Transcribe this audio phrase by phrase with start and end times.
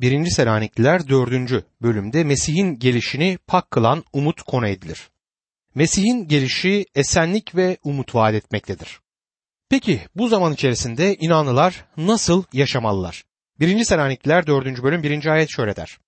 [0.00, 0.30] 1.
[0.30, 1.64] Selanikliler 4.
[1.82, 5.10] bölümde Mesih'in gelişini pak kılan umut konu edilir.
[5.74, 9.00] Mesih'in gelişi esenlik ve umut vaat etmektedir.
[9.68, 13.24] Peki bu zaman içerisinde inanlılar nasıl yaşamalılar?
[13.58, 13.84] 1.
[13.84, 14.82] Selanikliler 4.
[14.82, 15.26] bölüm 1.
[15.26, 15.98] ayet şöyle der.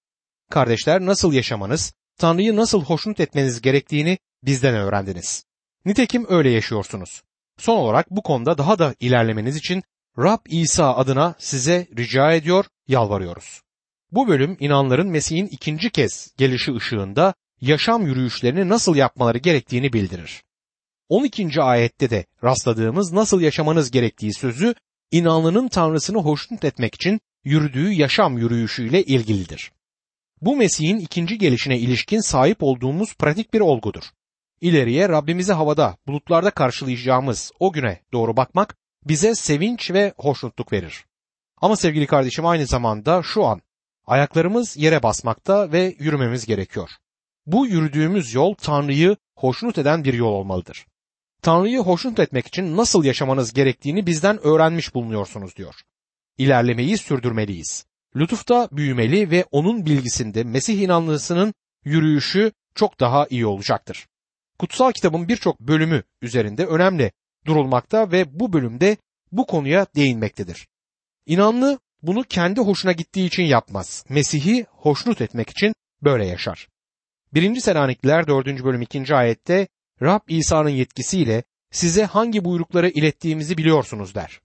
[0.50, 5.44] Kardeşler nasıl yaşamanız, Tanrı'yı nasıl hoşnut etmeniz gerektiğini bizden öğrendiniz.
[5.84, 7.22] Nitekim öyle yaşıyorsunuz.
[7.58, 9.82] Son olarak bu konuda daha da ilerlemeniz için
[10.18, 13.61] Rab İsa adına size rica ediyor, yalvarıyoruz.
[14.12, 20.42] Bu bölüm inanların Mesih'in ikinci kez gelişi ışığında yaşam yürüyüşlerini nasıl yapmaları gerektiğini bildirir.
[21.08, 21.62] 12.
[21.62, 24.74] ayette de rastladığımız nasıl yaşamanız gerektiği sözü
[25.10, 29.72] inanlının Tanrısını hoşnut etmek için yürüdüğü yaşam yürüyüşüyle ilgilidir.
[30.40, 34.04] Bu Mesih'in ikinci gelişine ilişkin sahip olduğumuz pratik bir olgudur.
[34.60, 41.04] İleriye Rabbimizi havada, bulutlarda karşılayacağımız o güne doğru bakmak bize sevinç ve hoşnutluk verir.
[41.60, 43.62] Ama sevgili kardeşim aynı zamanda şu an
[44.12, 46.90] ayaklarımız yere basmakta ve yürümemiz gerekiyor.
[47.46, 50.86] Bu yürüdüğümüz yol Tanrı'yı hoşnut eden bir yol olmalıdır.
[51.42, 55.74] Tanrı'yı hoşnut etmek için nasıl yaşamanız gerektiğini bizden öğrenmiş bulunuyorsunuz diyor.
[56.38, 57.86] İlerlemeyi sürdürmeliyiz.
[58.16, 64.06] Lütufta büyümeli ve onun bilgisinde Mesih inanlısının yürüyüşü çok daha iyi olacaktır.
[64.58, 67.12] Kutsal kitabın birçok bölümü üzerinde önemli
[67.46, 68.96] durulmakta ve bu bölümde
[69.32, 70.68] bu konuya değinmektedir.
[71.26, 74.04] İnanlı bunu kendi hoşuna gittiği için yapmaz.
[74.08, 76.68] Mesih'i hoşnut etmek için böyle yaşar.
[77.34, 77.60] 1.
[77.60, 78.46] Selanikliler 4.
[78.64, 79.14] bölüm 2.
[79.14, 79.68] ayette
[80.02, 84.40] Rab İsa'nın yetkisiyle size hangi buyrukları ilettiğimizi biliyorsunuz der.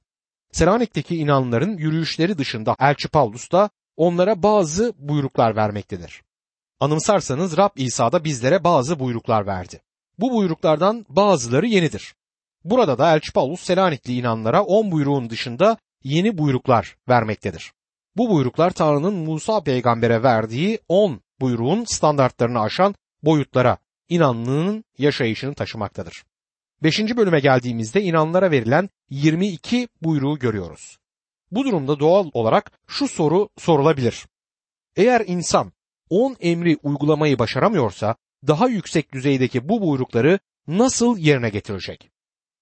[0.52, 6.23] Selanik'teki inanlıların yürüyüşleri dışında Elçi Paulus da onlara bazı buyruklar vermektedir.
[6.80, 9.81] Anımsarsanız Rab İsa da bizlere bazı buyruklar verdi.
[10.19, 12.16] Bu buyruklardan bazıları yenidir.
[12.64, 17.73] Burada da Elçi Paulus Selanikli inanlara 10 buyruğun dışında yeni buyruklar vermektedir.
[18.17, 23.78] Bu buyruklar Tanrı'nın Musa peygambere verdiği 10 buyruğun standartlarını aşan boyutlara
[24.09, 26.23] inanlının yaşayışını taşımaktadır.
[26.84, 27.00] 5.
[27.00, 30.98] bölüme geldiğimizde inanlara verilen 22 buyruğu görüyoruz.
[31.52, 34.27] Bu durumda doğal olarak şu soru sorulabilir.
[34.95, 35.71] Eğer insan
[36.10, 38.16] 10 emri uygulamayı başaramıyorsa
[38.48, 42.11] daha yüksek düzeydeki bu buyrukları nasıl yerine getirecek?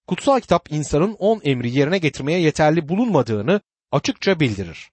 [0.08, 3.62] Kutsal kitap insanın 10 emri yerine getirmeye yeterli bulunmadığını
[3.92, 4.92] açıkça bildirir.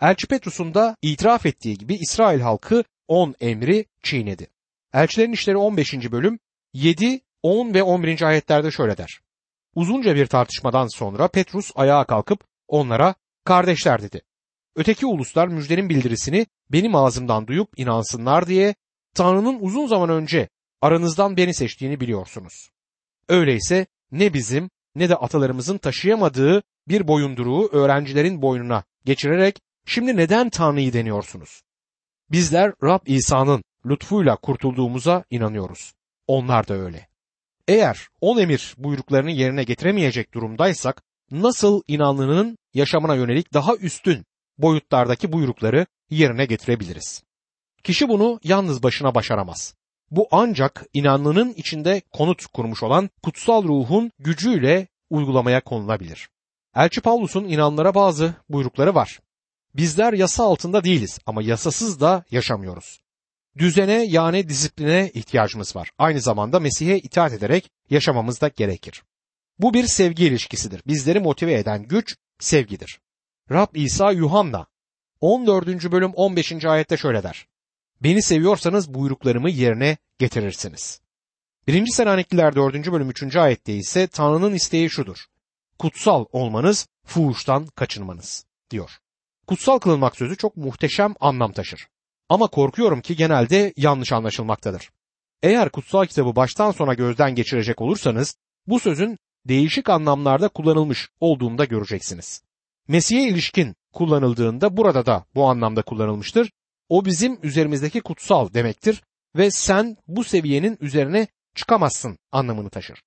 [0.00, 4.46] Elçi Petrus'un da itiraf ettiği gibi İsrail halkı 10 emri çiğnedi.
[4.94, 5.94] Elçilerin İşleri 15.
[5.94, 6.38] bölüm
[6.72, 8.22] 7, 10 ve 11.
[8.22, 9.20] ayetlerde şöyle der.
[9.74, 13.14] Uzunca bir tartışmadan sonra Petrus ayağa kalkıp onlara
[13.44, 14.22] kardeşler dedi.
[14.76, 18.74] Öteki uluslar müjdenin bildirisini benim ağzımdan duyup inansınlar diye
[19.14, 20.48] Tanrı'nın uzun zaman önce
[20.80, 22.70] aranızdan beni seçtiğini biliyorsunuz.
[23.28, 30.92] Öyleyse ne bizim ne de atalarımızın taşıyamadığı bir boyunduruğu öğrencilerin boynuna geçirerek şimdi neden Tanrı'yı
[30.92, 31.62] deniyorsunuz?
[32.30, 35.92] Bizler Rab İsa'nın lütfuyla kurtulduğumuza inanıyoruz.
[36.26, 37.08] Onlar da öyle.
[37.68, 44.24] Eğer on emir buyruklarını yerine getiremeyecek durumdaysak nasıl inanlının yaşamına yönelik daha üstün
[44.58, 47.22] boyutlardaki buyrukları yerine getirebiliriz?
[47.84, 49.74] Kişi bunu yalnız başına başaramaz.
[50.10, 56.28] Bu ancak inanlının içinde konut kurmuş olan kutsal ruhun gücüyle uygulamaya konulabilir.
[56.76, 59.20] Elçi Pavlus'un inanlara bazı buyrukları var.
[59.74, 63.00] Bizler yasa altında değiliz ama yasasız da yaşamıyoruz.
[63.58, 65.90] Düzene yani disipline ihtiyacımız var.
[65.98, 69.02] Aynı zamanda Mesih'e itaat ederek yaşamamız da gerekir.
[69.58, 70.82] Bu bir sevgi ilişkisidir.
[70.86, 73.00] Bizleri motive eden güç sevgidir.
[73.50, 74.66] Rab İsa Yuhanna
[75.20, 75.92] 14.
[75.92, 76.64] bölüm 15.
[76.64, 77.46] ayette şöyle der.
[78.02, 81.00] Beni seviyorsanız buyruklarımı yerine getirirsiniz.
[81.66, 81.86] 1.
[81.86, 82.92] Selanikliler 4.
[82.92, 83.36] bölüm 3.
[83.36, 85.24] ayette ise Tanrı'nın isteği şudur.
[85.78, 88.90] Kutsal olmanız, fuhuştan kaçınmanız diyor.
[89.46, 91.88] Kutsal kılınmak sözü çok muhteşem anlam taşır.
[92.28, 94.90] Ama korkuyorum ki genelde yanlış anlaşılmaktadır.
[95.42, 98.36] Eğer kutsal kitabı baştan sona gözden geçirecek olursanız
[98.66, 102.42] bu sözün değişik anlamlarda kullanılmış olduğunu da göreceksiniz.
[102.88, 106.50] Mesih'e ilişkin kullanıldığında burada da bu anlamda kullanılmıştır.
[106.88, 109.02] O bizim üzerimizdeki kutsal demektir
[109.36, 113.02] ve sen bu seviyenin üzerine çıkamazsın anlamını taşır.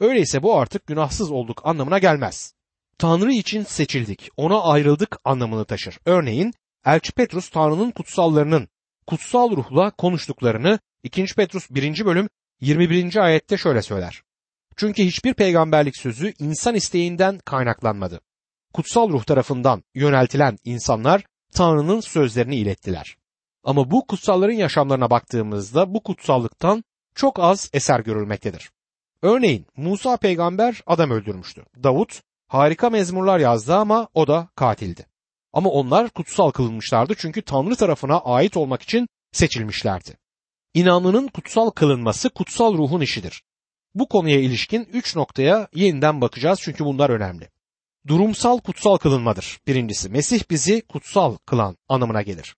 [0.00, 2.52] Öyleyse bu artık günahsız olduk anlamına gelmez.
[2.98, 5.98] Tanrı için seçildik, ona ayrıldık anlamını taşır.
[6.04, 6.54] Örneğin
[6.86, 8.68] Elçi Petrus Tanrı'nın kutsallarının
[9.06, 11.24] kutsal ruhla konuştuklarını 2.
[11.36, 12.04] Petrus 1.
[12.04, 12.28] bölüm
[12.60, 13.16] 21.
[13.16, 14.22] ayette şöyle söyler.
[14.76, 18.20] Çünkü hiçbir peygamberlik sözü insan isteğinden kaynaklanmadı.
[18.74, 23.16] Kutsal ruh tarafından yöneltilen insanlar Tanrı'nın sözlerini ilettiler.
[23.66, 26.84] Ama bu kutsalların yaşamlarına baktığımızda bu kutsallıktan
[27.14, 28.70] çok az eser görülmektedir.
[29.22, 31.64] Örneğin Musa peygamber adam öldürmüştü.
[31.82, 35.06] Davut harika mezmurlar yazdı ama o da katildi.
[35.52, 40.16] Ama onlar kutsal kılınmışlardı çünkü Tanrı tarafına ait olmak için seçilmişlerdi.
[40.74, 43.42] İnanlının kutsal kılınması kutsal ruhun işidir.
[43.94, 47.48] Bu konuya ilişkin üç noktaya yeniden bakacağız çünkü bunlar önemli.
[48.06, 49.58] Durumsal kutsal kılınmadır.
[49.66, 52.56] Birincisi Mesih bizi kutsal kılan anlamına gelir.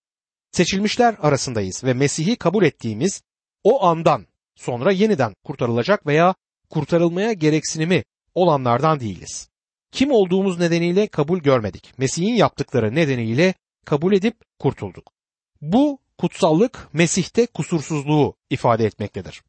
[0.53, 3.23] Seçilmişler arasındayız ve Mesih'i kabul ettiğimiz
[3.65, 6.35] o andan sonra yeniden kurtarılacak veya
[6.71, 8.05] kurtarılmaya gereksinimi
[8.35, 9.49] olanlardan değiliz.
[9.93, 11.99] Kim olduğumuz nedeniyle kabul görmedik.
[11.99, 13.55] Mesih'in yaptıkları nedeniyle
[13.85, 15.13] kabul edip kurtulduk.
[15.61, 19.43] Bu kutsallık Mesih'te kusursuzluğu ifade etmektedir.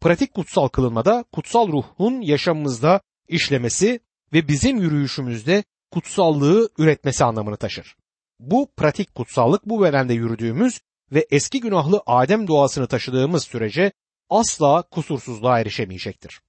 [0.00, 4.00] Pratik kutsal kılınmada kutsal ruhun yaşamımızda işlemesi
[4.32, 7.96] ve bizim yürüyüşümüzde kutsallığı üretmesi anlamını taşır.
[8.40, 10.80] Bu pratik kutsallık bu bedende yürüdüğümüz
[11.12, 13.92] ve eski günahlı Adem doğasını taşıdığımız sürece
[14.30, 16.40] asla kusursuzluğa erişemeyecektir.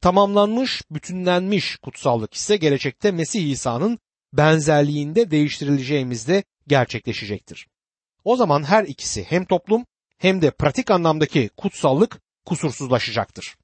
[0.00, 3.98] Tamamlanmış, bütünlenmiş kutsallık ise gelecekte Mesih İsa'nın
[4.32, 7.66] benzerliğinde değiştirileceğimizde gerçekleşecektir.
[8.24, 9.86] O zaman her ikisi hem toplum
[10.18, 13.56] hem de pratik anlamdaki kutsallık kusursuzlaşacaktır.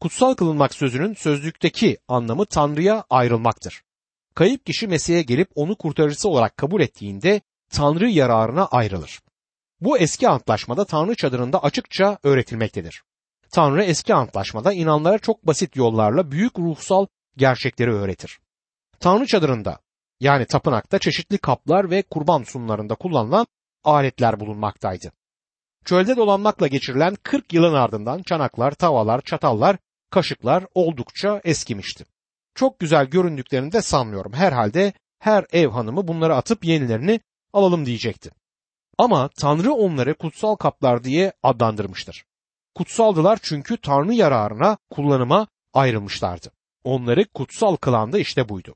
[0.00, 3.82] Kutsal kılınmak sözünün sözlükteki anlamı Tanrı'ya ayrılmaktır.
[4.34, 7.40] Kayıp kişi Mesih'e gelip onu kurtarıcısı olarak kabul ettiğinde
[7.70, 9.20] Tanrı yararına ayrılır.
[9.80, 13.02] Bu eski antlaşmada Tanrı çadırında açıkça öğretilmektedir.
[13.50, 18.38] Tanrı eski antlaşmada inanlara çok basit yollarla büyük ruhsal gerçekleri öğretir.
[19.00, 19.78] Tanrı çadırında
[20.20, 23.46] yani tapınakta çeşitli kaplar ve kurban sunlarında kullanılan
[23.84, 25.12] aletler bulunmaktaydı.
[25.84, 29.76] Çölde dolanmakla geçirilen 40 yılın ardından çanaklar, tavalar, çatallar,
[30.10, 32.04] kaşıklar oldukça eskimişti.
[32.54, 34.32] Çok güzel göründüklerini de sanmıyorum.
[34.32, 37.20] Herhalde her ev hanımı bunları atıp yenilerini
[37.52, 38.30] alalım diyecekti.
[38.98, 42.24] Ama Tanrı onları kutsal kaplar diye adlandırmıştır.
[42.74, 46.50] Kutsaldılar çünkü Tanrı yararına kullanıma ayrılmışlardı.
[46.84, 48.74] Onları kutsal kılan da işte buydu.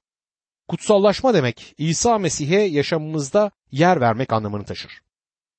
[0.69, 5.03] Kutsallaşma demek İsa Mesih'e yaşamımızda yer vermek anlamını taşır.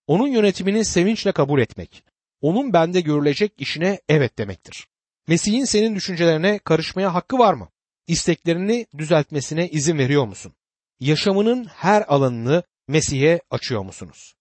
[0.08, 2.04] Onun yönetimini sevinçle kabul etmek,
[2.42, 4.88] onun bende görülecek işine evet demektir.
[5.28, 7.70] Mesih'in senin düşüncelerine karışmaya hakkı var mı?
[8.10, 10.54] İsteklerini düzeltmesine izin veriyor musun?
[11.00, 14.36] Yaşamının her alanını Mesih'e açıyor musunuz?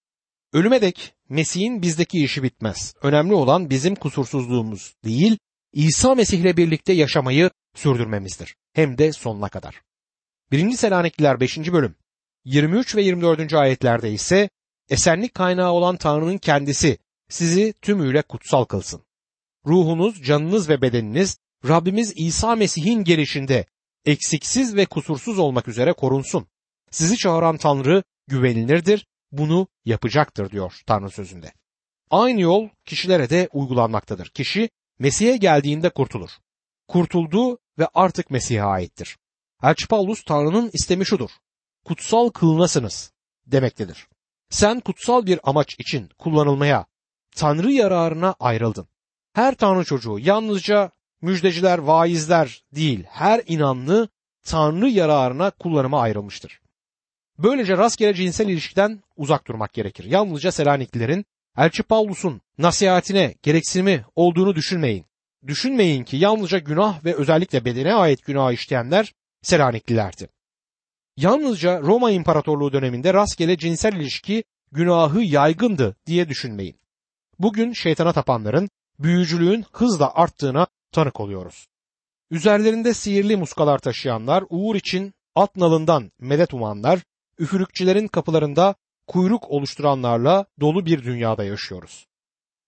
[0.52, 2.94] Ölüme dek Mesih'in bizdeki işi bitmez.
[3.02, 5.38] Önemli olan bizim kusursuzluğumuz değil,
[5.72, 8.56] İsa Mesih'le birlikte yaşamayı sürdürmemizdir.
[8.72, 9.82] Hem de sonuna kadar.
[10.52, 10.72] 1.
[10.72, 11.58] Selanikliler 5.
[11.58, 11.94] bölüm
[12.44, 13.54] 23 ve 24.
[13.54, 14.50] ayetlerde ise
[14.88, 16.98] esenlik kaynağı olan Tanrı'nın kendisi
[17.28, 19.02] sizi tümüyle kutsal kılsın.
[19.66, 23.66] Ruhunuz, canınız ve bedeniniz Rabbimiz İsa Mesih'in gelişinde
[24.04, 26.46] eksiksiz ve kusursuz olmak üzere korunsun.
[26.90, 31.52] Sizi çağıran Tanrı güvenilirdir, bunu yapacaktır diyor Tanrı sözünde.
[32.10, 34.28] Aynı yol kişilere de uygulanmaktadır.
[34.28, 36.30] Kişi Mesih'e geldiğinde kurtulur.
[36.88, 39.18] Kurtuldu ve artık Mesih'e aittir.
[39.62, 41.30] Elçi Paulus Tanrı'nın istemi şudur.
[41.84, 43.12] Kutsal kılınasınız
[43.46, 44.08] demektedir.
[44.50, 46.86] Sen kutsal bir amaç için kullanılmaya,
[47.36, 48.88] Tanrı yararına ayrıldın.
[49.32, 50.90] Her Tanrı çocuğu yalnızca
[51.22, 54.08] müjdeciler, vaizler değil, her inanlı
[54.42, 56.60] Tanrı yararına kullanıma ayrılmıştır.
[57.38, 60.04] Böylece rastgele cinsel ilişkiden uzak durmak gerekir.
[60.04, 61.24] Yalnızca Selaniklilerin
[61.56, 65.04] Elçi Paulus'un nasihatine gereksinimi olduğunu düşünmeyin.
[65.46, 70.28] Düşünmeyin ki yalnızca günah ve özellikle bedene ait günah işleyenler Selaniklilerdi.
[71.16, 76.80] Yalnızca Roma İmparatorluğu döneminde rastgele cinsel ilişki günahı yaygındı diye düşünmeyin.
[77.38, 81.66] Bugün şeytana tapanların büyücülüğün hızla arttığına tanık oluyoruz.
[82.30, 87.00] Üzerlerinde sihirli muskalar taşıyanlar, uğur için at nalından medet umanlar,
[87.38, 88.74] üfürükçülerin kapılarında
[89.06, 92.06] kuyruk oluşturanlarla dolu bir dünyada yaşıyoruz.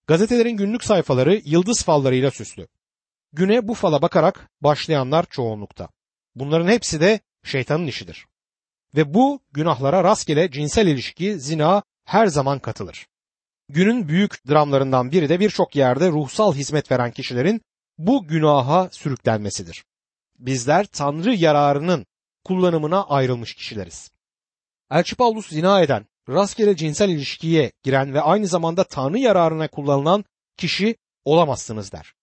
[0.07, 2.69] Gazetelerin günlük sayfaları yıldız fallarıyla süslü.
[3.33, 5.89] Güne bu fala bakarak başlayanlar çoğunlukta.
[6.35, 8.27] Bunların hepsi de şeytanın işidir.
[8.97, 13.07] Ve bu günahlara rastgele cinsel ilişki, zina her zaman katılır.
[13.69, 17.61] Günün büyük dramlarından biri de birçok yerde ruhsal hizmet veren kişilerin
[18.07, 19.85] bu günaha sürüklenmesidir.
[20.39, 22.07] Bizler Tanrı yararının
[22.45, 24.11] kullanımına ayrılmış kişileriz.
[24.91, 30.25] Elçi Paulus zina eden, rastgele cinsel ilişkiye giren ve aynı zamanda Tanrı yararına kullanılan
[30.57, 32.15] kişi olamazsınız der.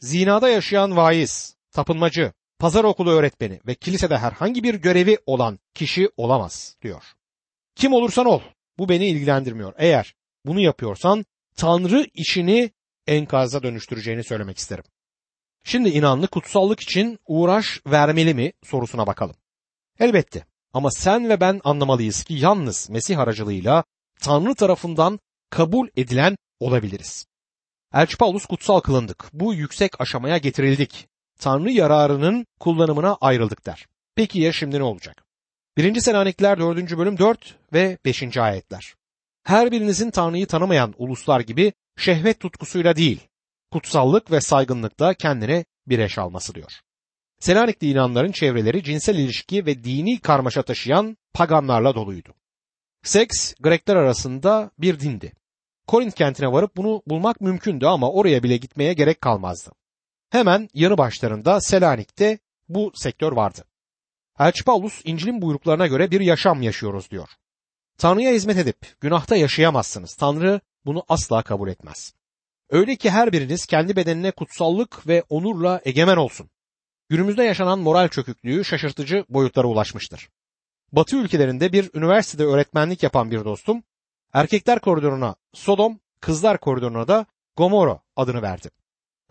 [0.00, 6.76] Zinada yaşayan vaiz, tapınmacı, pazar okulu öğretmeni ve kilisede herhangi bir görevi olan kişi olamaz
[6.82, 7.02] diyor.
[7.74, 8.40] Kim olursan ol,
[8.78, 9.72] bu beni ilgilendirmiyor.
[9.76, 10.14] Eğer
[10.46, 11.24] bunu yapıyorsan
[11.56, 12.70] Tanrı işini
[13.06, 14.84] enkaza dönüştüreceğini söylemek isterim.
[15.64, 19.36] Şimdi inanlı kutsallık için uğraş vermeli mi sorusuna bakalım.
[20.00, 23.84] Elbette ama sen ve ben anlamalıyız ki yalnız Mesih aracılığıyla
[24.20, 27.26] Tanrı tarafından kabul edilen olabiliriz.
[27.94, 29.30] Elçi Paulus kutsal kılındık.
[29.32, 31.08] Bu yüksek aşamaya getirildik.
[31.38, 33.86] Tanrı yararının kullanımına ayrıldık der.
[34.14, 35.24] Peki ya şimdi ne olacak?
[35.76, 36.00] 1.
[36.00, 36.98] Selanikliler 4.
[36.98, 38.36] bölüm 4 ve 5.
[38.36, 38.94] ayetler.
[39.44, 43.20] Her birinizin Tanrı'yı tanımayan uluslar gibi şehvet tutkusuyla değil,
[43.74, 46.72] kutsallık ve saygınlıkla kendine bir eş alması diyor.
[47.40, 52.34] Selanikli inanların çevreleri cinsel ilişki ve dini karmaşa taşıyan paganlarla doluydu.
[53.02, 55.32] Seks Grekler arasında bir dindi.
[55.86, 59.70] Korint kentine varıp bunu bulmak mümkündü ama oraya bile gitmeye gerek kalmazdı.
[60.30, 62.38] Hemen yanı başlarında Selanik'te
[62.68, 63.64] bu sektör vardı.
[64.38, 67.28] Elçi Paulus İncil'in buyruklarına göre bir yaşam yaşıyoruz diyor.
[67.98, 70.14] Tanrı'ya hizmet edip günahta yaşayamazsınız.
[70.14, 72.14] Tanrı bunu asla kabul etmez.
[72.74, 76.50] Öyle ki her biriniz kendi bedenine kutsallık ve onurla egemen olsun.
[77.08, 80.28] Günümüzde yaşanan moral çöküklüğü şaşırtıcı boyutlara ulaşmıştır.
[80.92, 83.82] Batı ülkelerinde bir üniversitede öğretmenlik yapan bir dostum,
[84.32, 87.26] erkekler koridoruna Sodom, kızlar koridoruna da
[87.56, 88.70] Gomorra adını verdi.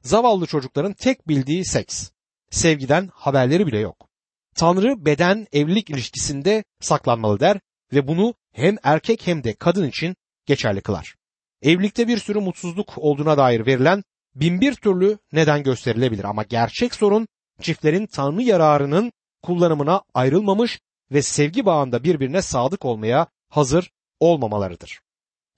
[0.02, 2.10] Zavallı çocukların tek bildiği seks.
[2.52, 4.10] Sevgiden haberleri bile yok.
[4.56, 7.60] Tanrı beden evlilik ilişkisinde saklanmalı der
[7.94, 11.16] ve bunu hem erkek hem de kadın için geçerli kılar.
[11.64, 14.04] Evlilikte bir sürü mutsuzluk olduğuna dair verilen
[14.36, 17.28] binbir türlü neden gösterilebilir ama gerçek sorun
[17.62, 19.12] çiftlerin Tanrı yararının
[19.44, 20.80] kullanımına ayrılmamış
[21.12, 25.00] ve sevgi bağında birbirine sadık olmaya hazır olmamalarıdır.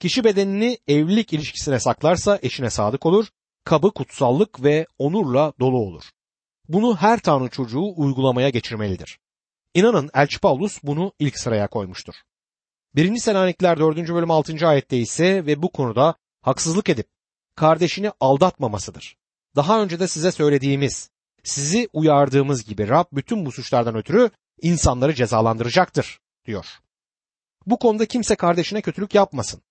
[0.00, 3.26] Kişi bedenini evlilik ilişkisine saklarsa eşine sadık olur,
[3.64, 6.04] kabı kutsallık ve onurla dolu olur.
[6.68, 9.18] Bunu her Tanrı çocuğu uygulamaya geçirmelidir.
[9.74, 12.14] İnanın Elçi Paulus bunu ilk sıraya koymuştur.
[12.96, 13.16] 1.
[13.16, 13.96] Selanikler 4.
[13.96, 14.68] bölüm 6.
[14.68, 17.08] ayette ise ve bu konuda haksızlık edip
[17.56, 19.16] kardeşini aldatmamasıdır.
[19.56, 21.10] Daha önce de size söylediğimiz,
[21.44, 24.30] sizi uyardığımız gibi Rab bütün bu suçlardan ötürü
[24.62, 26.66] insanları cezalandıracaktır diyor.
[27.66, 29.62] Bu konuda kimse kardeşine kötülük yapmasın.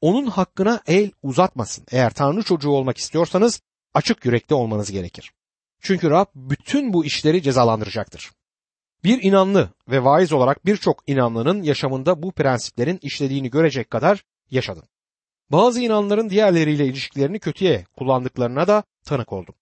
[0.00, 1.84] Onun hakkına el uzatmasın.
[1.90, 3.60] Eğer Tanrı çocuğu olmak istiyorsanız
[3.94, 5.32] açık yürekli olmanız gerekir.
[5.80, 8.30] Çünkü Rab bütün bu işleri cezalandıracaktır.
[9.04, 14.84] Bir inanlı ve vaiz olarak birçok inanlının yaşamında bu prensiplerin işlediğini görecek kadar yaşadım.
[15.52, 19.54] Bazı inanların diğerleriyle ilişkilerini kötüye kullandıklarına da tanık oldum.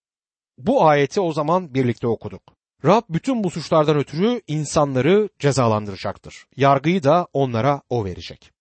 [0.58, 2.42] Bu ayeti o zaman birlikte okuduk.
[2.84, 6.46] Rab bütün bu suçlardan ötürü insanları cezalandıracaktır.
[6.56, 8.52] Yargıyı da onlara o verecek.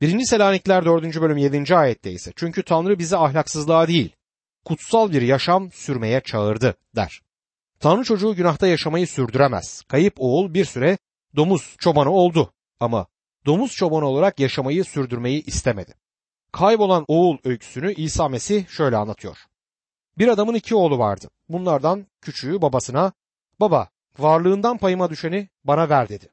[0.00, 0.20] 1.
[0.20, 1.20] Selanikler 4.
[1.20, 1.76] bölüm 7.
[1.76, 4.16] ayette ise çünkü Tanrı bizi ahlaksızlığa değil,
[4.64, 7.20] kutsal bir yaşam sürmeye çağırdı der.
[7.82, 9.82] Tanrı çocuğu günahta yaşamayı sürdüremez.
[9.82, 10.98] Kayıp oğul bir süre
[11.36, 13.06] domuz çobanı oldu ama
[13.46, 15.94] domuz çobanı olarak yaşamayı sürdürmeyi istemedi.
[16.52, 19.36] Kaybolan oğul öyküsünü İsa Mesih şöyle anlatıyor.
[20.18, 21.30] Bir adamın iki oğlu vardı.
[21.48, 23.12] Bunlardan küçüğü babasına
[23.60, 26.28] baba varlığından payıma düşeni bana ver dedi.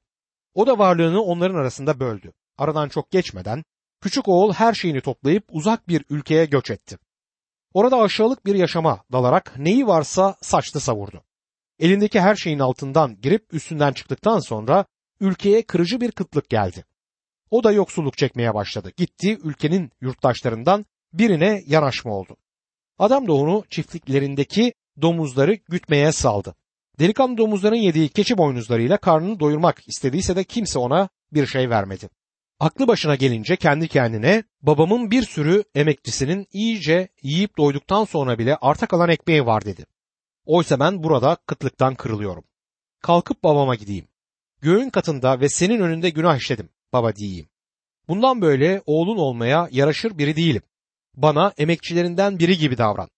[0.53, 2.33] O da varlığını onların arasında böldü.
[2.57, 3.63] Aradan çok geçmeden
[4.01, 6.97] küçük oğul her şeyini toplayıp uzak bir ülkeye göç etti.
[7.73, 11.23] Orada aşağılık bir yaşama dalarak neyi varsa saçtı savurdu.
[11.79, 14.85] Elindeki her şeyin altından girip üstünden çıktıktan sonra
[15.19, 16.85] ülkeye kırıcı bir kıtlık geldi.
[17.51, 18.91] O da yoksulluk çekmeye başladı.
[18.97, 22.37] Gitti ülkenin yurttaşlarından birine yanaşma oldu.
[22.99, 26.55] Adam da onu çiftliklerindeki domuzları gütmeye saldı.
[26.99, 32.09] Delikanlı domuzların yediği keçi boynuzlarıyla karnını doyurmak istediyse de kimse ona bir şey vermedi.
[32.59, 38.85] Aklı başına gelince kendi kendine babamın bir sürü emekçisinin iyice yiyip doyduktan sonra bile arta
[38.87, 39.85] kalan ekmeği var dedi.
[40.49, 42.43] Oysa ben burada kıtlıktan kırılıyorum.
[43.01, 44.07] Kalkıp babama gideyim.
[44.61, 47.49] Göğün katında ve senin önünde günah işledim baba diyeyim.
[48.07, 50.61] Bundan böyle oğlun olmaya yaraşır biri değilim.
[51.15, 53.09] Bana emekçilerinden biri gibi davran.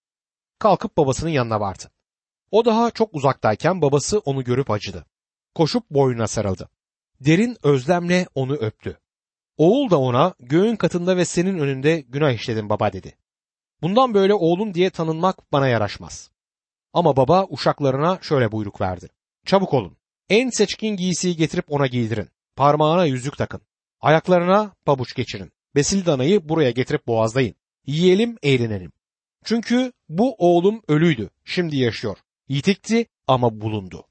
[0.60, 1.84] Kalkıp babasının yanına vardı.
[2.52, 5.06] O daha çok uzaktayken babası onu görüp acıdı.
[5.56, 6.70] Koşup boynuna sarıldı.
[7.20, 8.98] Derin özlemle onu öptü.
[9.58, 13.18] Oğul da ona göğün katında ve senin önünde günah işledim baba dedi.
[13.82, 16.32] Bundan böyle oğlun diye tanınmak bana yaraşmaz.
[16.94, 19.10] Ama baba uşaklarına şöyle buyruk verdi.
[19.46, 19.98] Çabuk olun.
[20.30, 22.30] En seçkin giysiyi getirip ona giydirin.
[22.56, 23.62] Parmağına yüzük takın.
[24.02, 25.52] Ayaklarına pabuç geçirin.
[25.76, 27.56] Besil danayı buraya getirip boğazlayın.
[27.86, 28.92] Yiyelim, eğlenelim.
[29.46, 32.18] Çünkü bu oğlum ölüydü, şimdi yaşıyor.
[32.50, 34.04] Yitikti ama bulundu.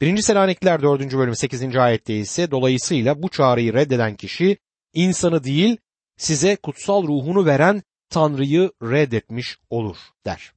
[0.00, 0.16] 1.
[0.16, 1.12] Selanikliler 4.
[1.12, 1.76] bölüm 8.
[1.76, 4.58] ayette ise dolayısıyla bu çağrıyı reddeden kişi
[4.94, 5.76] insanı değil
[6.16, 10.55] size kutsal ruhunu veren Tanrı'yı reddetmiş olur der.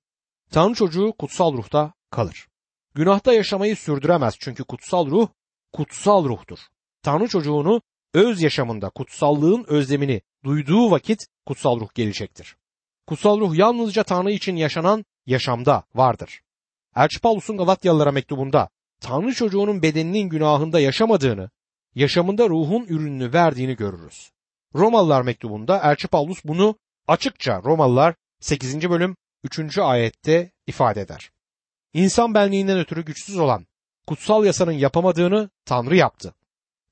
[0.52, 2.48] Tanrı çocuğu kutsal ruhta kalır.
[2.96, 5.28] Günahta yaşamayı sürdüremez çünkü kutsal ruh
[5.74, 6.60] kutsal ruhtur.
[7.04, 7.82] Tanrı çocuğunu
[8.14, 12.56] öz yaşamında kutsallığın özlemini duyduğu vakit kutsal ruh gelecektir.
[13.08, 16.42] Kutsal ruh yalnızca Tanrı için yaşanan yaşamda vardır.
[16.96, 18.70] Elçi Paulus'un Galatyalılara mektubunda
[19.02, 21.50] Tanrı çocuğunun bedeninin günahında yaşamadığını,
[21.96, 24.32] yaşamında ruhun ürününü verdiğini görürüz.
[24.76, 26.76] Romalılar mektubunda Elçi Paulus bunu
[27.08, 28.90] açıkça Romalılar 8.
[28.90, 29.78] bölüm 3.
[29.78, 31.32] ayette ifade eder.
[31.94, 33.68] İnsan benliğinden ötürü güçsüz olan
[34.08, 36.34] kutsal yasanın yapamadığını Tanrı yaptı.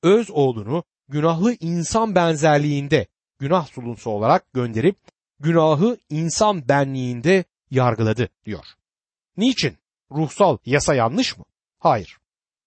[0.03, 3.07] öz oğlunu günahlı insan benzerliğinde
[3.39, 4.97] günah sulunusu olarak gönderip
[5.39, 8.65] günahı insan benliğinde yargıladı diyor.
[9.37, 9.77] Niçin?
[10.11, 11.45] Ruhsal yasa yanlış mı?
[11.79, 12.17] Hayır.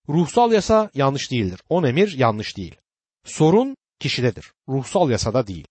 [0.08, 1.60] Ruhsal yasa yanlış değildir.
[1.68, 2.76] On emir yanlış değil.
[3.24, 4.52] Sorun kişidedir.
[4.68, 5.66] Ruhsal yasada değil.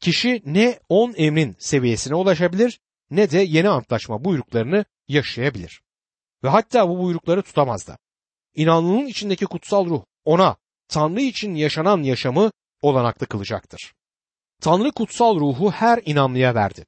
[0.00, 2.80] Kişi ne on emrin seviyesine ulaşabilir
[3.16, 5.82] ne de yeni antlaşma buyruklarını yaşayabilir.
[6.44, 7.98] Ve hatta bu buyrukları tutamaz da.
[8.54, 10.56] İnanlının içindeki kutsal ruh ona
[10.88, 12.50] Tanrı için yaşanan yaşamı
[12.82, 13.94] olanaklı kılacaktır.
[14.60, 16.86] Tanrı kutsal ruhu her inanlıya verdi.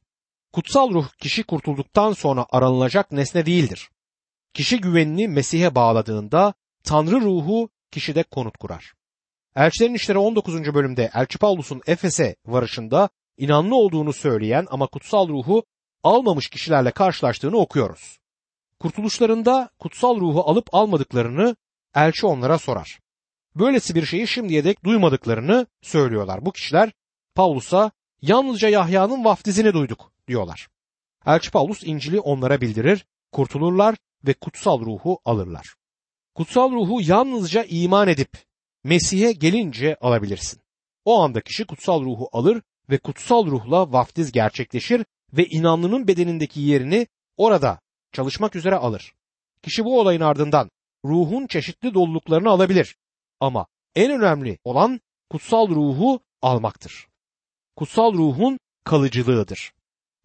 [0.53, 3.91] Kutsal ruh kişi kurtulduktan sonra aranılacak nesne değildir.
[4.55, 6.55] Kişi güvenini Mesih'e bağladığında
[6.85, 8.95] Tanrı ruhu kişide konut kurar.
[9.57, 10.75] Elçilerin İşleri 19.
[10.75, 15.65] bölümde Elçi Paulus'un Efes'e varışında inanlı olduğunu söyleyen ama kutsal ruhu
[16.03, 18.19] almamış kişilerle karşılaştığını okuyoruz.
[18.81, 21.57] Kurtuluşlarında kutsal ruhu alıp almadıklarını
[21.95, 23.01] elçi onlara sorar.
[23.55, 26.47] Böylesi bir şeyi şimdiye dek duymadıklarını söylüyorlar.
[26.47, 26.93] Bu kişiler
[27.35, 27.91] Paulus'a
[28.23, 30.69] yalnızca Yahya'nın vaftizini duyduk diyorlar.
[31.27, 35.75] Elçi Paulus İncil'i onlara bildirir, kurtulurlar ve kutsal ruhu alırlar.
[36.35, 38.31] Kutsal ruhu yalnızca iman edip
[38.85, 40.61] Mesih'e gelince alabilirsin.
[41.05, 45.05] O anda kişi kutsal ruhu alır ve kutsal ruhla vaftiz gerçekleşir
[45.37, 47.81] ve inanlının bedenindeki yerini orada
[48.13, 49.13] çalışmak üzere alır.
[49.63, 50.71] Kişi bu olayın ardından
[51.05, 52.97] ruhun çeşitli doluluklarını alabilir.
[53.41, 55.01] Ama en önemli olan
[55.31, 57.09] kutsal ruhu almaktır.
[57.77, 59.73] Kutsal ruhun kalıcılığıdır.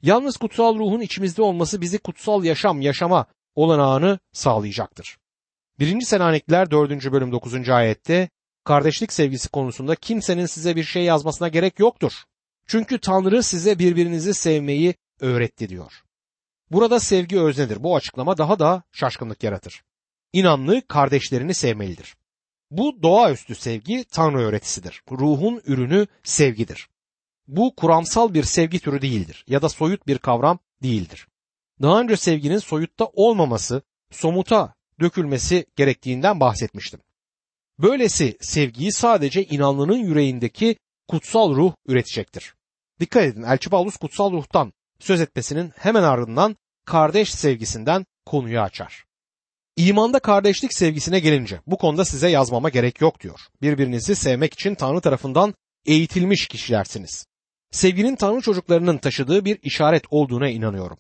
[0.01, 3.25] Yalnız kutsal ruhun içimizde olması bizi kutsal yaşam yaşama
[3.56, 5.18] olanağını sağlayacaktır.
[5.80, 6.01] 1.
[6.01, 7.12] Selanikliler 4.
[7.12, 7.70] bölüm 9.
[7.70, 8.30] ayette
[8.63, 12.13] kardeşlik sevgisi konusunda kimsenin size bir şey yazmasına gerek yoktur.
[12.68, 16.03] Çünkü Tanrı size birbirinizi sevmeyi öğretti diyor.
[16.72, 17.84] Burada sevgi öznedir.
[17.84, 19.84] Bu açıklama daha da şaşkınlık yaratır.
[20.34, 22.15] İnanlı kardeşlerini sevmelidir.
[22.72, 25.01] Bu doğaüstü sevgi Tanrı öğretisidir.
[25.12, 26.89] Ruhun ürünü sevgidir.
[27.48, 31.27] Bu kuramsal bir sevgi türü değildir ya da soyut bir kavram değildir.
[31.82, 33.81] Daha önce sevginin soyutta olmaması,
[34.12, 37.00] somuta dökülmesi gerektiğinden bahsetmiştim.
[37.79, 40.75] Böylesi sevgiyi sadece inanlının yüreğindeki
[41.07, 42.53] kutsal ruh üretecektir.
[43.01, 49.05] Dikkat edin Elçi Paulus kutsal ruhtan söz etmesinin hemen ardından kardeş sevgisinden konuyu açar.
[49.77, 53.40] İmanda kardeşlik sevgisine gelince bu konuda size yazmama gerek yok diyor.
[53.61, 55.53] Birbirinizi sevmek için Tanrı tarafından
[55.85, 57.25] eğitilmiş kişilersiniz.
[57.72, 60.98] Sevginin Tanrı çocuklarının taşıdığı bir işaret olduğuna inanıyorum.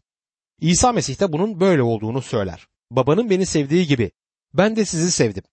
[0.59, 2.67] İsa Mesih de bunun böyle olduğunu söyler.
[2.91, 4.11] Babanın beni sevdiği gibi
[4.53, 5.43] ben de sizi sevdim.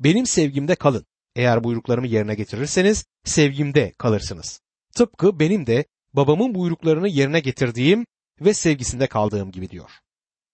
[0.00, 1.06] Benim sevgimde kalın.
[1.36, 4.65] Eğer buyruklarımı yerine getirirseniz sevgimde kalırsınız.
[4.96, 8.06] Tıpkı benim de babamın buyruklarını yerine getirdiğim
[8.40, 9.90] ve sevgisinde kaldığım gibi diyor.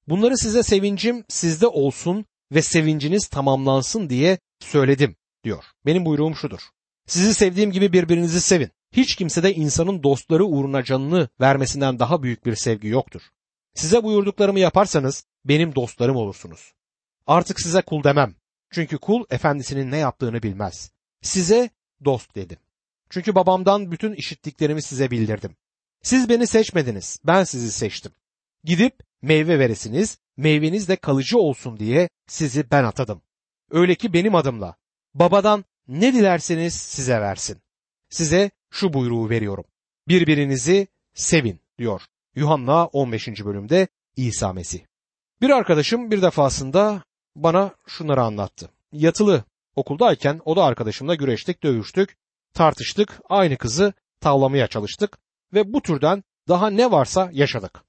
[0.09, 5.65] Bunları size sevincim sizde olsun ve sevinciniz tamamlansın diye söyledim diyor.
[5.87, 6.61] Benim buyruğum şudur.
[7.07, 8.71] Sizi sevdiğim gibi birbirinizi sevin.
[8.93, 13.23] Hiç kimse de insanın dostları uğruna canını vermesinden daha büyük bir sevgi yoktur.
[13.75, 16.73] Size buyurduklarımı yaparsanız benim dostlarım olursunuz.
[17.27, 18.35] Artık size kul demem.
[18.71, 20.91] Çünkü kul efendisinin ne yaptığını bilmez.
[21.23, 21.71] Size
[22.05, 22.59] dost dedim.
[23.13, 25.57] Çünkü babamdan bütün işittiklerimi size bildirdim.
[26.03, 28.13] Siz beni seçmediniz, ben sizi seçtim.
[28.65, 33.23] Gidip meyve veresiniz, meyveniz de kalıcı olsun diye sizi ben atadım.
[33.71, 34.77] Öyle ki benim adımla
[35.15, 37.59] babadan ne dilerseniz size versin.
[38.09, 39.65] Size şu buyruğu veriyorum.
[40.09, 42.03] Birbirinizi sevin diyor.
[42.35, 43.29] Yuhanna 15.
[43.29, 44.81] bölümde İsa Mesih.
[45.41, 47.03] Bir arkadaşım bir defasında
[47.37, 48.71] bana şunları anlattı.
[48.93, 49.45] Yatılı
[49.77, 52.17] okuldayken o da arkadaşımla güreştik, dövüştük,
[52.55, 55.19] tartıştık, aynı kızı tavlamaya çalıştık
[55.55, 57.85] ve bu türden daha ne varsa yaşadık.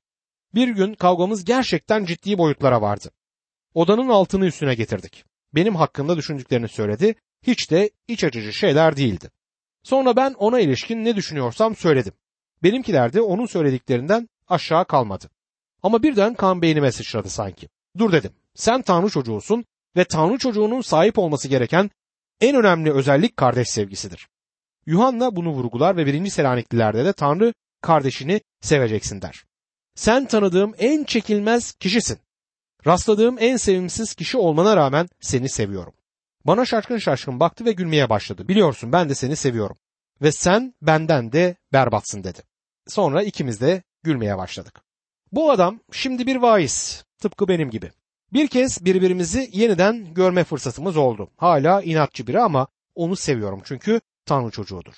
[0.55, 3.11] Bir gün kavgamız gerçekten ciddi boyutlara vardı.
[3.73, 5.25] Odanın altını üstüne getirdik.
[5.55, 7.15] Benim hakkımda düşündüklerini söyledi.
[7.47, 9.29] Hiç de iç açıcı şeyler değildi.
[9.83, 12.13] Sonra ben ona ilişkin ne düşünüyorsam söyledim.
[12.63, 15.29] Benimkiler de onun söylediklerinden aşağı kalmadı.
[15.83, 17.69] Ama birden kan beynime sıçradı sanki.
[17.97, 18.31] Dur dedim.
[18.55, 21.91] Sen Tanrı çocuğusun ve Tanrı çocuğunun sahip olması gereken
[22.41, 24.27] en önemli özellik kardeş sevgisidir.
[24.85, 29.43] Yuhanna bunu vurgular ve birinci Selaniklilerde de Tanrı kardeşini seveceksin der.
[29.95, 32.19] Sen tanıdığım en çekilmez kişisin.
[32.87, 35.93] Rastladığım en sevimsiz kişi olmana rağmen seni seviyorum.
[36.45, 38.47] Bana şaşkın şaşkın baktı ve gülmeye başladı.
[38.47, 39.77] Biliyorsun ben de seni seviyorum.
[40.21, 42.39] Ve sen benden de berbatsın dedi.
[42.87, 44.81] Sonra ikimiz de gülmeye başladık.
[45.31, 47.05] Bu adam şimdi bir vaiz.
[47.19, 47.91] Tıpkı benim gibi.
[48.33, 51.29] Bir kez birbirimizi yeniden görme fırsatımız oldu.
[51.37, 54.93] Hala inatçı biri ama onu seviyorum çünkü Tanrı çocuğudur.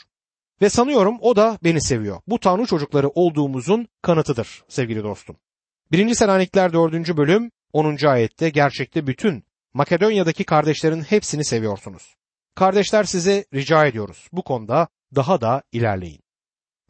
[0.61, 2.21] Ve sanıyorum o da beni seviyor.
[2.27, 5.37] Bu Tanrı çocukları olduğumuzun kanıtıdır sevgili dostum.
[5.91, 6.13] 1.
[6.13, 7.17] Selanikler 4.
[7.17, 8.05] bölüm 10.
[8.05, 12.15] ayette gerçekte bütün Makedonya'daki kardeşlerin hepsini seviyorsunuz.
[12.55, 14.27] Kardeşler size rica ediyoruz.
[14.31, 16.23] Bu konuda daha da ilerleyin.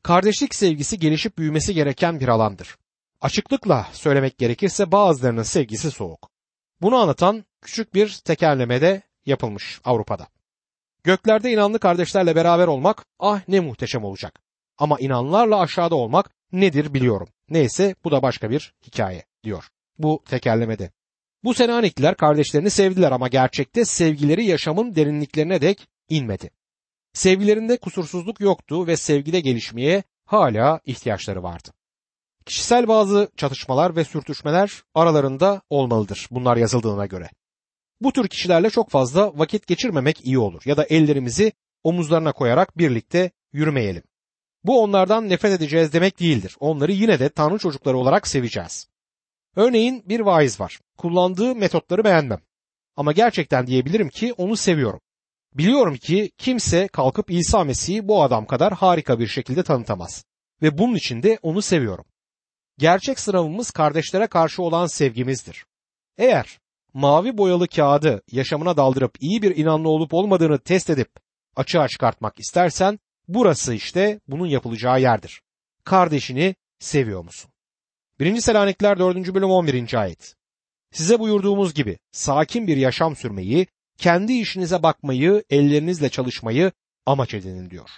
[0.03, 2.77] Kardeşlik sevgisi gelişip büyümesi gereken bir alandır.
[3.21, 6.29] Açıklıkla söylemek gerekirse bazılarının sevgisi soğuk.
[6.81, 10.27] Bunu anlatan küçük bir tekerlemede yapılmış Avrupa'da.
[11.05, 14.39] Göklerde inanlı kardeşlerle beraber olmak ah ne muhteşem olacak.
[14.77, 17.27] Ama inanlarla aşağıda olmak nedir biliyorum.
[17.49, 19.69] Neyse bu da başka bir hikaye diyor.
[19.97, 20.91] Bu tekerlemede.
[21.43, 26.49] Bu Selanikliler kardeşlerini sevdiler ama gerçekte sevgileri yaşamın derinliklerine dek inmedi.
[27.13, 31.69] Sevgilerinde kusursuzluk yoktu ve sevgide gelişmeye hala ihtiyaçları vardı.
[32.45, 37.29] Kişisel bazı çatışmalar ve sürtüşmeler aralarında olmalıdır bunlar yazıldığına göre.
[38.01, 41.51] Bu tür kişilerle çok fazla vakit geçirmemek iyi olur ya da ellerimizi
[41.83, 44.03] omuzlarına koyarak birlikte yürümeyelim.
[44.63, 46.55] Bu onlardan nefret edeceğiz demek değildir.
[46.59, 48.87] Onları yine de Tanrı çocukları olarak seveceğiz.
[49.55, 50.79] Örneğin bir vaiz var.
[50.97, 52.39] Kullandığı metotları beğenmem.
[52.95, 55.01] Ama gerçekten diyebilirim ki onu seviyorum.
[55.53, 60.25] Biliyorum ki kimse kalkıp İsa Mesih'i bu adam kadar harika bir şekilde tanıtamaz.
[60.61, 62.05] Ve bunun için de onu seviyorum.
[62.77, 65.65] Gerçek sınavımız kardeşlere karşı olan sevgimizdir.
[66.17, 66.59] Eğer
[66.95, 71.09] mavi boyalı kağıdı yaşamına daldırıp iyi bir inanlı olup olmadığını test edip
[71.55, 75.41] açığa çıkartmak istersen burası işte bunun yapılacağı yerdir.
[75.83, 77.51] Kardeşini seviyor musun?
[78.19, 78.41] 1.
[78.41, 79.33] Selanikler 4.
[79.33, 79.93] bölüm 11.
[79.93, 80.35] ayet.
[80.91, 86.71] Size buyurduğumuz gibi sakin bir yaşam sürmeyi, kendi işinize bakmayı, ellerinizle çalışmayı
[87.05, 87.89] amaç edinin diyor.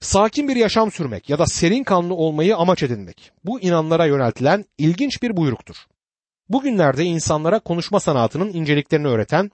[0.00, 5.22] Sakin bir yaşam sürmek ya da serin kanlı olmayı amaç edinmek bu inanlara yöneltilen ilginç
[5.22, 5.76] bir buyruktur.
[6.50, 9.50] Bugünlerde insanlara konuşma sanatının inceliklerini öğreten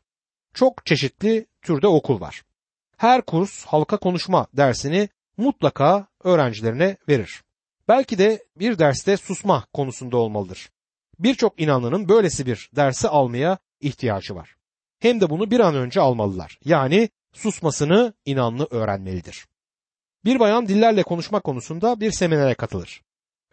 [0.54, 2.42] çok çeşitli türde okul var.
[2.96, 7.42] Her kurs halka konuşma dersini mutlaka öğrencilerine verir.
[7.88, 10.70] Belki de bir derste susma konusunda olmalıdır.
[11.18, 14.56] Birçok inanlının böylesi bir dersi almaya ihtiyacı var.
[15.00, 16.58] Hem de bunu bir an önce almalılar.
[16.64, 19.46] Yani susmasını inanlı öğrenmelidir.
[20.24, 23.02] Bir bayan dillerle konuşma konusunda bir seminere katılır.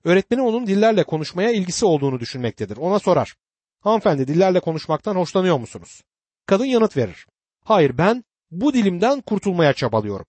[0.04, 2.78] Öğretmeni onun dillerle konuşmaya ilgisi olduğunu düşünmektedir.
[2.78, 3.36] Ona sorar.
[3.80, 6.02] Hanımefendi dillerle konuşmaktan hoşlanıyor musunuz?
[6.46, 7.28] Kadın yanıt verir.
[7.64, 10.26] Hayır ben bu dilimden kurtulmaya çabalıyorum.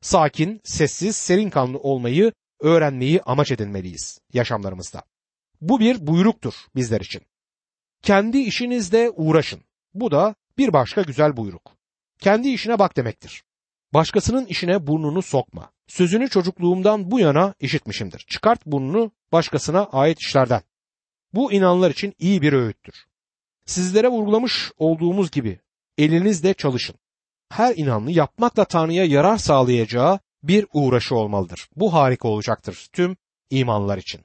[0.00, 5.02] Sakin, sessiz, serin kanlı olmayı öğrenmeyi amaç edinmeliyiz yaşamlarımızda.
[5.60, 7.22] Bu bir buyruktur bizler için.
[8.02, 9.60] Kendi işinizde uğraşın.
[9.94, 11.76] Bu da bir başka güzel buyruk.
[12.18, 13.42] Kendi işine bak demektir.
[13.94, 15.72] Başkasının işine burnunu sokma.
[15.90, 18.24] Sözünü çocukluğumdan bu yana işitmişimdir.
[18.28, 20.62] Çıkart burnunu başkasına ait işlerden.
[21.34, 22.94] Bu inanlar için iyi bir öğüttür.
[23.66, 25.58] Sizlere vurgulamış olduğumuz gibi
[25.98, 26.96] elinizle çalışın.
[27.48, 31.68] Her inanlı yapmakla Tanrı'ya yarar sağlayacağı bir uğraşı olmalıdır.
[31.76, 33.16] Bu harika olacaktır tüm
[33.50, 34.20] imanlar için.